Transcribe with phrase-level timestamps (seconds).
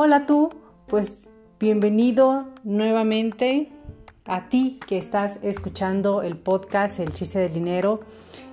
[0.00, 0.50] Hola tú,
[0.86, 3.72] pues bienvenido nuevamente
[4.26, 7.98] a ti que estás escuchando el podcast El chiste del dinero,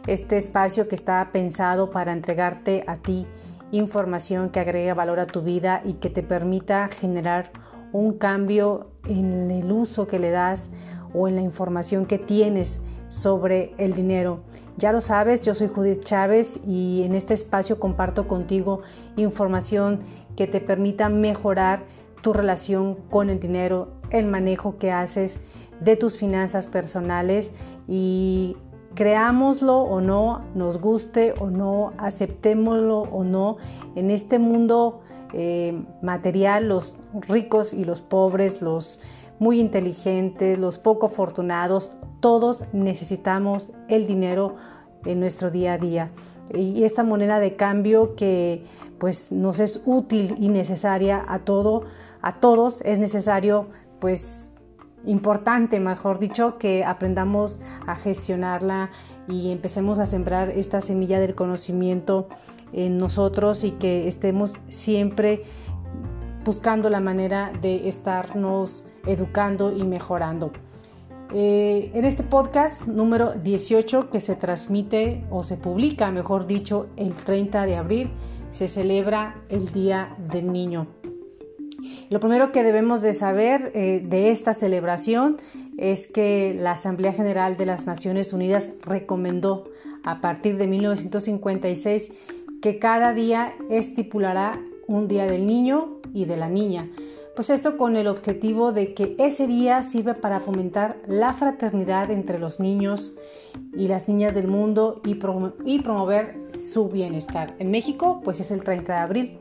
[0.07, 3.27] este espacio que está pensado para entregarte a ti
[3.71, 7.51] información que agregue valor a tu vida y que te permita generar
[7.91, 10.71] un cambio en el uso que le das
[11.13, 14.39] o en la información que tienes sobre el dinero.
[14.77, 18.81] Ya lo sabes, yo soy Judith Chávez y en este espacio comparto contigo
[19.15, 19.99] información
[20.35, 21.83] que te permita mejorar
[22.21, 25.39] tu relación con el dinero, el manejo que haces
[25.79, 27.51] de tus finanzas personales
[27.87, 28.57] y
[28.95, 33.57] creámoslo o no, nos guste o no, aceptémoslo o no,
[33.95, 35.01] en este mundo
[35.33, 36.97] eh, material, los
[37.27, 39.01] ricos y los pobres, los
[39.37, 44.55] muy inteligentes, los poco afortunados, todos necesitamos el dinero
[45.03, 46.11] en nuestro día a día.
[46.53, 48.63] Y esta moneda de cambio que
[48.99, 51.83] pues nos es útil y necesaria a todo,
[52.21, 53.67] a todos es necesario
[53.99, 54.51] pues
[55.05, 58.89] importante, mejor dicho, que aprendamos a gestionarla
[59.27, 62.27] y empecemos a sembrar esta semilla del conocimiento
[62.73, 65.43] en nosotros y que estemos siempre
[66.43, 70.51] buscando la manera de estarnos educando y mejorando.
[71.33, 77.13] Eh, en este podcast número 18 que se transmite o se publica, mejor dicho, el
[77.13, 78.11] 30 de abril,
[78.55, 80.87] se celebra el Día del Niño.
[82.09, 85.41] Lo primero que debemos de saber eh, de esta celebración
[85.77, 89.65] es que la Asamblea General de las Naciones Unidas recomendó
[90.05, 92.13] a partir de 1956
[92.61, 96.87] que cada día estipulará un Día del Niño y de la Niña.
[97.35, 102.39] Pues esto con el objetivo de que ese día sirva para fomentar la fraternidad entre
[102.39, 103.11] los niños
[103.73, 106.37] y las niñas del mundo y, promover
[106.71, 107.53] su bienestar.
[107.59, 109.37] En México, pues es el 30 de abril,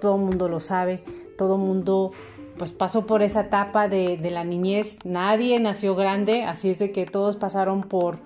[0.00, 1.04] todo el mundo lo sabe.
[1.36, 2.10] Todo mundo
[2.58, 7.06] pues pasó por esa etapa de, la niñez, nadie nació grande, así es de que
[7.06, 8.18] todos pasaron por,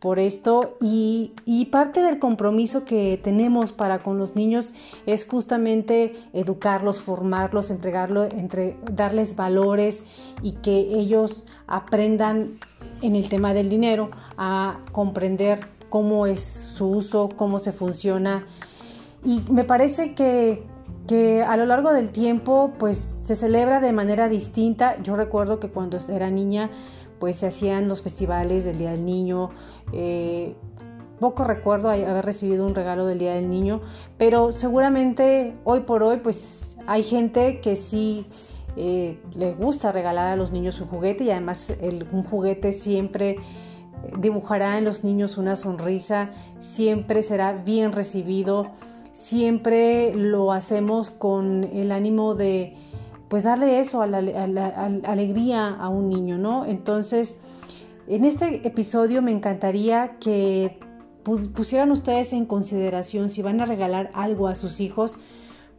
[0.00, 1.32] por esto y,
[1.70, 4.72] parte del compromiso que tenemos para con los niños
[5.06, 10.04] es justamente educarlos, formarlos, entregarlo, entre, darles valores
[10.42, 12.58] y que ellos aprendan
[13.02, 18.46] en el tema del dinero a comprender cómo es su uso, cómo se funciona.
[19.24, 20.64] Y me parece que
[21.08, 25.00] que a lo largo del tiempo pues se celebra de manera distinta.
[25.02, 26.70] Yo recuerdo que cuando era niña
[27.18, 29.50] pues se hacían los festivales del Día del Niño.
[29.92, 30.54] Eh,
[31.20, 33.80] poco recuerdo haber recibido un regalo del Día del Niño,
[34.16, 38.26] pero seguramente hoy por hoy pues hay gente que sí
[38.76, 41.72] eh, le gusta regalar a los niños un juguete y además
[42.12, 43.36] un juguete siempre
[44.16, 48.70] dibujará en los niños una sonrisa, siempre será bien recibido
[49.18, 52.76] siempre lo hacemos con el ánimo de
[53.28, 54.18] pues darle eso a la,
[55.04, 56.64] alegría a un niño, ¿no?
[56.64, 57.38] Entonces,
[58.06, 60.78] en este episodio me encantaría que
[61.54, 65.18] pusieran ustedes en consideración si van a regalar algo a sus hijos,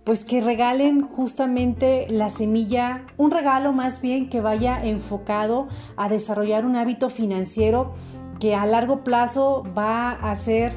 [0.04, 5.68] pues que regalen justamente la semilla, un regalo más bien que vaya enfocado
[5.98, 7.94] a desarrollar un hábito financiero
[8.40, 10.74] que a largo plazo va a ser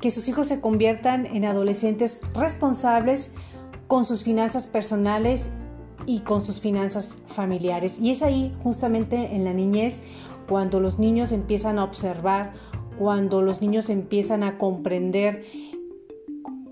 [0.00, 3.34] que sus hijos se conviertan en adolescentes responsables
[3.86, 5.44] con sus finanzas personales
[6.06, 7.98] y con sus finanzas familiares.
[8.00, 10.02] Y es ahí justamente en la niñez
[10.48, 12.52] cuando los niños empiezan a observar,
[12.98, 15.44] cuando los niños empiezan a comprender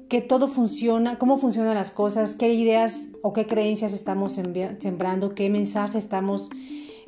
[0.08, 5.48] que todo funciona, cómo funcionan las cosas, qué ideas o qué creencias estamos sembrando, qué
[5.48, 6.50] mensaje estamos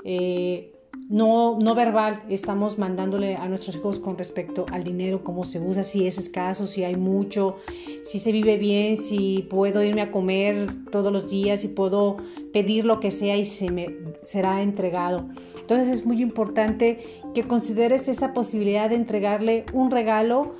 [0.04, 0.73] eh,
[1.08, 5.84] no, no verbal estamos mandándole a nuestros hijos con respecto al dinero, cómo se usa,
[5.84, 7.56] si es escaso, si hay mucho,
[8.02, 12.16] si se vive bien, si puedo irme a comer todos los días, si puedo
[12.52, 15.28] pedir lo que sea y se me será entregado.
[15.58, 20.54] Entonces es muy importante que consideres esta posibilidad de entregarle un regalo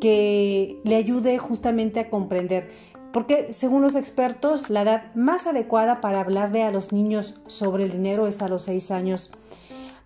[0.00, 2.68] que le ayude justamente a comprender.
[3.12, 7.90] Porque según los expertos, la edad más adecuada para hablarle a los niños sobre el
[7.90, 9.30] dinero es a los 6 años.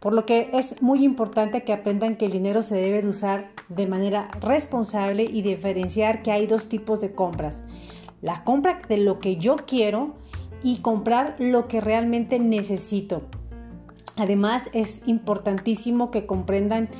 [0.04, 3.48] Por lo que es muy importante que aprendan que el dinero se debe de usar
[3.70, 7.56] de manera responsable y diferenciar que hay dos tipos de compras.
[8.20, 10.12] La compra de lo que yo quiero
[10.62, 13.22] y comprar lo que realmente necesito.
[14.16, 16.90] Además es importantísimo que comprendan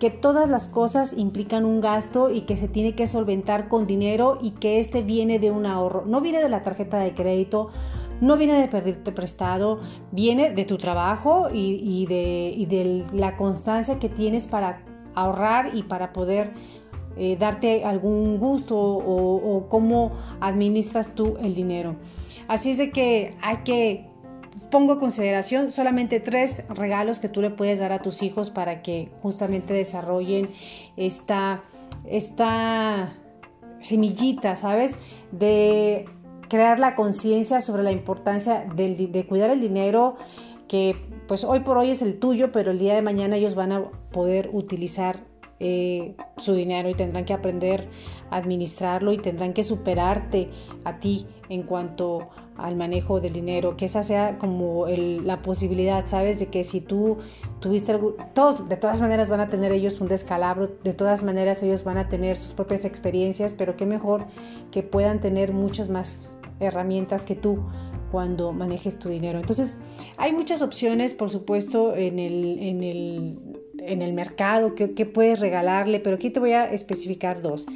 [0.00, 4.38] que todas las cosas implican un gasto y que se tiene que solventar con dinero
[4.40, 7.68] y que este viene de un ahorro, no viene de la tarjeta de crédito,
[8.20, 9.80] no viene de pedirte prestado,
[10.12, 14.82] viene de tu trabajo y, de, la constancia que tienes para
[15.14, 16.52] ahorrar y para poder
[17.16, 21.96] eh, darte algún gusto o, cómo administras tú el dinero.
[22.48, 24.10] Así es de que hay que
[24.70, 28.82] pongo en consideración solamente tres regalos que tú le puedes dar a tus hijos para
[28.82, 30.48] que justamente desarrollen
[30.96, 31.62] esta,
[32.06, 33.12] esta
[33.80, 34.98] semillita, ¿sabes?
[35.30, 36.06] De
[36.54, 40.14] crear la conciencia sobre la importancia de cuidar el dinero
[40.68, 40.94] que
[41.26, 43.90] pues hoy por hoy es el tuyo, pero el día de mañana ellos van a
[44.12, 45.18] poder utilizar
[45.58, 47.88] eh, su dinero y tendrán que aprender
[48.30, 50.48] a administrarlo y tendrán que superarte
[50.84, 56.38] a ti en cuanto al manejo del dinero, que esa sea como la posibilidad, ¿sabes?
[56.38, 57.18] De que si tú
[57.58, 57.98] tuviste
[58.32, 61.96] todos, de todas maneras van a tener ellos un descalabro, de todas maneras ellos van
[61.96, 64.26] a tener sus propias experiencias, pero qué mejor
[64.70, 67.58] que puedan tener muchas más herramientas que tú
[68.14, 69.40] cuando manejes tu dinero.
[69.40, 69.76] Entonces,
[70.16, 73.38] hay muchas opciones, por supuesto, en el, en el,
[73.78, 77.66] en el mercado que, puedes regalarle, pero aquí te voy a especificar dos.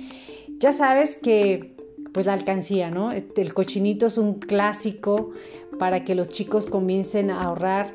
[0.59, 1.75] Ya sabes que,
[2.13, 3.11] pues la alcancía, ¿no?
[3.13, 5.33] El cochinito es un clásico
[5.79, 7.93] para que los chicos comiencen a ahorrar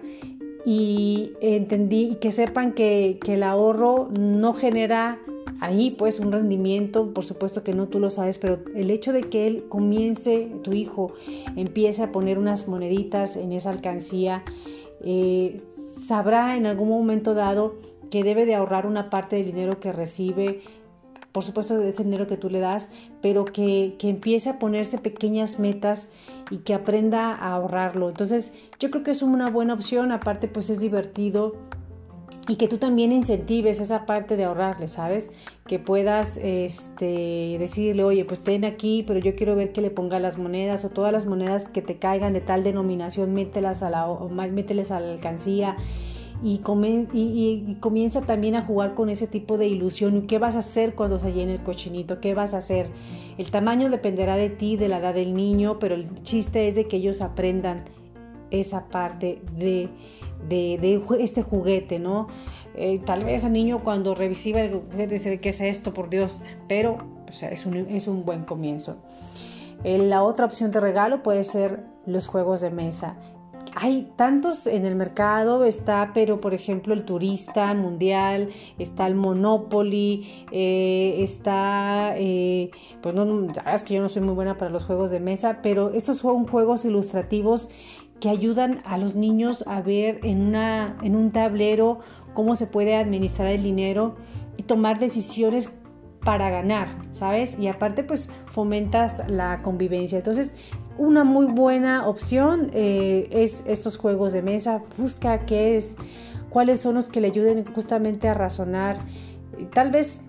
[0.65, 5.19] y entendí y que sepan que el ahorro no genera
[5.63, 9.23] ahí pues un rendimiento, por supuesto que no tú lo sabes, pero el hecho de
[9.23, 11.13] que él comience, tu hijo,
[11.55, 14.43] empiece a poner unas moneditas en esa alcancía,
[15.01, 15.61] eh,
[16.05, 17.75] sabrá en algún momento dado
[18.11, 20.61] que debe de ahorrar una parte del dinero que recibe,
[21.31, 22.89] por supuesto de ese dinero que tú le das,
[23.21, 26.09] pero que, que, empiece a ponerse pequeñas metas
[26.51, 28.09] y que aprenda a ahorrarlo.
[28.09, 31.55] Entonces yo creo que es una buena opción, aparte pues es divertido,
[32.47, 35.29] y que tú también incentives esa parte de ahorrarle, ¿sabes?
[35.65, 40.19] Que puedas este, decirle, oye, pues ten aquí, pero yo quiero ver que le ponga
[40.19, 44.07] las monedas o todas las monedas que te caigan de tal denominación, mételas a la,
[44.51, 45.77] mételes a la alcancía
[46.43, 46.61] y,
[47.13, 50.27] y, comienza también a jugar con ese tipo de ilusión.
[50.27, 52.19] ¿Qué vas a hacer cuando se llene el cochinito?
[52.19, 52.87] ¿Qué vas a hacer?
[53.37, 56.87] El tamaño dependerá de ti, de la edad del niño, pero el chiste es de
[56.89, 57.85] que ellos aprendan
[58.51, 59.89] esa parte de
[60.47, 62.27] de, este juguete, ¿no?
[62.75, 66.41] Eh, tal vez el niño cuando revisiva el juguete ve que es esto, por Dios,
[66.67, 66.97] pero
[67.41, 67.65] es,
[68.07, 68.97] un, buen comienzo.
[69.83, 73.15] Eh, la otra opción de regalo puede ser los juegos de mesa.
[73.75, 80.45] Hay tantos en el mercado, está, pero por ejemplo el turista mundial, está el Monopoly,
[80.51, 82.13] eh, está,
[83.01, 85.91] pues no, es que yo no soy muy buena para los juegos de mesa, pero
[85.91, 87.69] estos son juegos ilustrativos
[88.23, 91.99] que ayudan a los niños a ver en, una, en un tablero
[92.33, 94.15] cómo se puede administrar el dinero
[94.55, 95.69] y tomar decisiones
[96.23, 97.59] para ganar, ¿sabes?
[97.59, 100.19] Y aparte pues fomentas la convivencia.
[100.19, 100.55] Entonces,
[100.97, 104.81] una muy buena opción eh, es estos juegos de mesa.
[104.97, 105.97] Busca qué es,
[106.49, 108.99] cuáles son los que le ayuden justamente a razonar.
[109.73, 110.21] Tal vez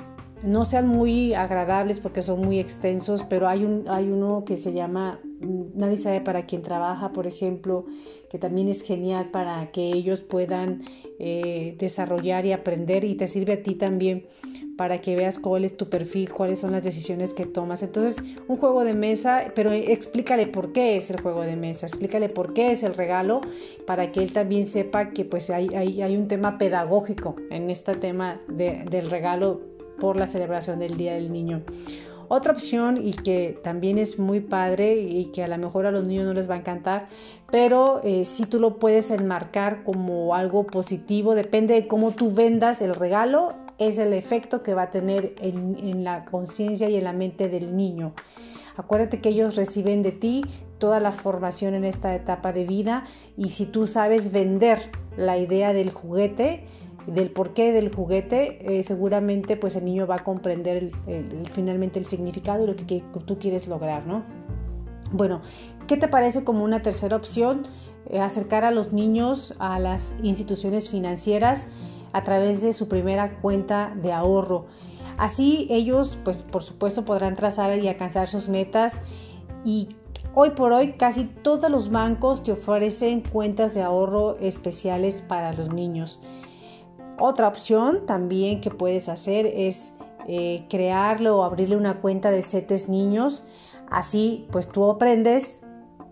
[0.45, 4.73] no sean muy agradables porque son muy extensos, pero hay, un, hay uno que se
[4.73, 5.21] llama
[5.75, 7.87] nadie sabe para quién trabaja, por ejemplo,
[8.31, 10.83] que también es genial para que ellos puedan
[11.19, 14.27] eh, desarrollar y aprender y te sirve a ti también
[14.77, 17.85] para que veas cuál es tu perfil, cuáles son las decisiones que tomas.
[17.85, 22.29] Entonces, un juego de mesa, pero explícale por qué es el juego de mesa, explícale
[22.29, 23.41] por qué es el regalo,
[23.87, 27.95] para que él también sepa que pues hay, hay, hay un tema pedagógico en este
[27.95, 31.63] tema del regalo por la celebración del Día del Niño.
[32.29, 36.07] Otra opción y que también es muy padre y que a lo mejor a los
[36.07, 37.09] niños no les va a encantar,
[37.51, 42.81] pero eh, si tú lo puedes enmarcar como algo positivo, depende de cómo tú vendas
[42.81, 47.05] el regalo, es el efecto que va a tener en, en la conciencia y en
[47.05, 48.13] la mente del niño.
[48.77, 50.43] Acuérdate que ellos reciben de ti
[50.79, 53.05] toda la formación en esta etapa de vida
[53.37, 56.65] y si tú sabes vender la idea del juguete,
[57.07, 60.91] del porqué del juguete, eh, seguramente pues el niño va a comprender
[61.53, 64.23] finalmente el significado y lo que, tú quieres lograr, ¿no?
[65.13, 65.43] Bueno,
[65.87, 67.67] ¿qué te parece como una tercera opción?
[68.07, 71.69] Eh, acercar a los niños a las instituciones financieras
[72.13, 74.67] a través de su primera cuenta de ahorro.
[75.17, 79.01] Así ellos, pues por supuesto, podrán trazar y alcanzar sus metas
[79.65, 79.89] y
[80.37, 85.73] Hoy por hoy casi todos los bancos te ofrecen cuentas de ahorro especiales para los
[85.73, 86.21] niños.
[87.19, 89.95] Otra opción también que puedes hacer es
[90.27, 93.45] eh, crearlo o abrirle una cuenta de CETES niños.
[93.91, 95.64] Así pues tú aprendes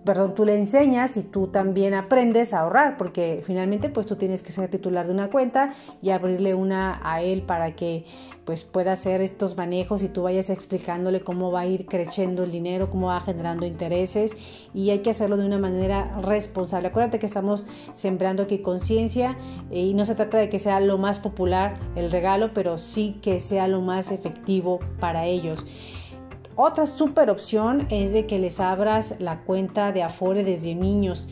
[0.05, 4.43] perdón, tú le enseñas y tú también aprendes a ahorrar, porque finalmente pues tú tienes
[4.43, 8.05] que ser titular de una cuenta y abrirle una a él para que
[8.45, 12.51] pues pueda hacer estos manejos y tú vayas explicándole cómo va a ir creciendo el
[12.51, 14.35] dinero, cómo va generando intereses
[14.75, 16.89] y hay que hacerlo de una manera responsable.
[16.89, 19.37] Acuérdate que estamos sembrando aquí conciencia
[19.71, 23.19] eh, y no se trata de que sea lo más popular el regalo, pero sí
[23.23, 25.65] que sea lo más efectivo para ellos.
[26.57, 31.29] Otra super opción es de que les abras la cuenta de Afore desde niños.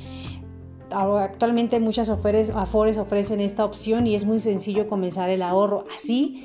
[0.90, 5.84] Actualmente muchas Afores, Afores ofrecen esta opción y es muy sencillo comenzar el ahorro.
[5.94, 6.44] Así,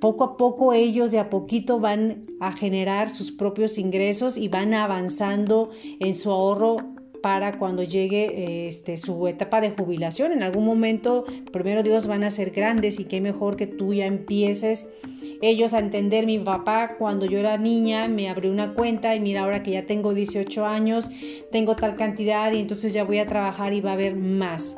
[0.00, 4.74] poco a poco ellos de a poquito van a generar sus propios ingresos y van
[4.74, 6.76] avanzando en su ahorro
[7.24, 10.30] para cuando llegue este, su etapa de jubilación.
[10.30, 14.04] En algún momento, primero Dios, van a ser grandes y qué mejor que tú ya
[14.04, 14.86] empieces
[15.40, 16.26] ellos a entender.
[16.26, 19.86] Mi papá cuando yo era niña me abrió una cuenta y mira ahora que ya
[19.86, 21.08] tengo 18 años,
[21.50, 24.76] tengo tal cantidad y entonces ya voy a trabajar y va a haber más.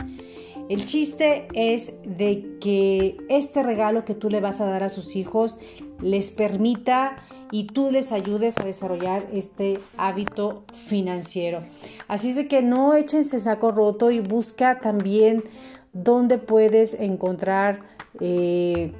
[0.68, 5.16] El chiste es de que este regalo que tú le vas a dar a sus
[5.16, 5.58] hijos
[6.00, 11.60] les permita y tú les ayudes a desarrollar este hábito financiero.
[12.08, 15.44] Así es de que no ese saco roto y busca también
[15.92, 17.80] dónde puedes encontrar
[18.20, 18.92] eh,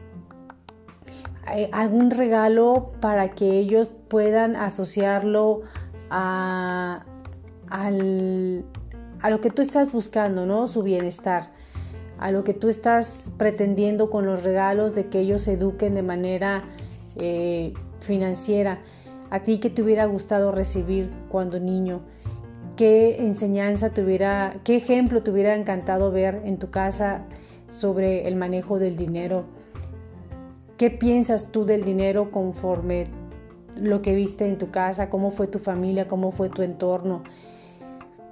[1.73, 5.63] algún regalo para que ellos puedan asociarlo
[6.11, 7.05] a,
[7.69, 10.67] a lo que tú estás buscando, ¿no?
[10.67, 11.51] Su bienestar,
[12.19, 16.03] a lo que tú estás pretendiendo con los regalos de que ellos se eduquen de
[16.03, 16.65] manera
[17.17, 17.73] eh,
[18.07, 18.79] financiera,
[19.31, 22.01] a ti que te hubiera gustado recibir cuando niño,
[22.77, 27.25] qué enseñanza te hubiera, qué ejemplo te hubiera encantado ver en tu casa
[27.69, 29.45] sobre el manejo del dinero,
[30.77, 33.07] qué piensas tú del dinero conforme
[33.77, 37.25] lo que viste en tu casa, cómo fue tu familia, cómo fue tu entorno.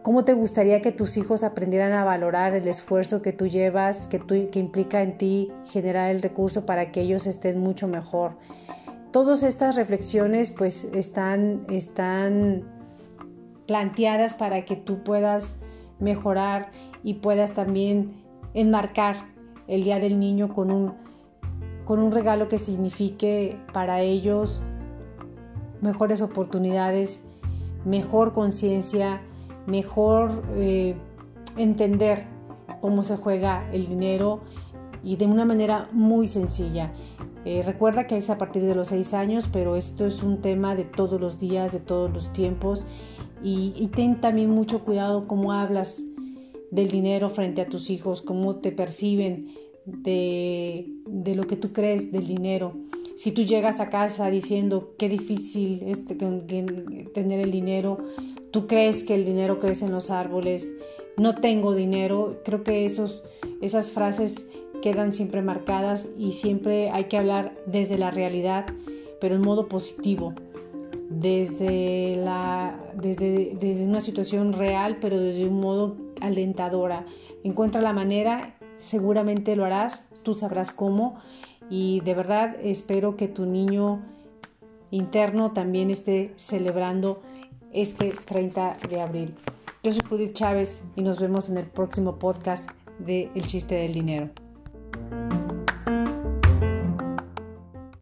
[0.03, 4.21] ¿Cómo te gustaría que tus hijos aprendieran a valorar el esfuerzo que tú llevas, que,
[4.51, 8.33] que implica en ti generar el recurso para que ellos estén mucho mejor?
[9.15, 12.65] Todas estas reflexiones pues están, están
[13.65, 15.61] planteadas para que tú puedas
[16.01, 16.73] mejorar
[17.05, 19.27] y puedas también enmarcar
[19.69, 20.95] el Día del Niño con un,
[21.85, 24.65] con un regalo que signifique para ellos
[25.81, 27.25] mejores oportunidades,
[27.85, 29.21] mejor conciencia,
[29.69, 30.97] mejor eh,
[31.57, 32.25] entender
[32.81, 34.41] cómo se juega el dinero
[35.05, 36.91] y de una manera muy sencilla.
[37.45, 40.75] Eh, recuerda que es a partir de los seis años, pero esto es un tema
[40.75, 42.87] de todos los días, de todos los tiempos.
[43.43, 46.03] Y, ten también mucho cuidado cómo hablas
[46.71, 52.27] del dinero frente a tus hijos, cómo te perciben de, lo que tú crees del
[52.27, 52.73] dinero.
[53.17, 57.99] Si tú llegas a casa diciendo qué difícil es tener el dinero,
[58.51, 60.73] tú crees que el dinero crece en los árboles,
[61.19, 63.25] no tengo dinero, creo que esos,
[63.61, 64.49] esas frases
[64.85, 68.67] quedan siempre marcadas y siempre hay que hablar desde la realidad,
[69.19, 70.35] pero en modo positivo,
[71.09, 77.07] desde, la, desde, desde una situación real, pero desde un modo alentadora.
[77.45, 81.19] Encuentra la manera, seguramente lo harás, tú sabrás cómo
[81.71, 84.03] y de verdad espero que tu niño
[84.91, 87.23] interno también esté celebrando
[87.73, 89.35] este 30 de abril.
[89.83, 93.95] Yo soy Judith Chávez y nos vemos en el próximo podcast de El chiste del
[93.95, 94.44] dinero.